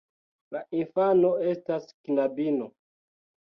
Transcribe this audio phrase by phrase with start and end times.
[0.55, 2.73] La infano estas knabino.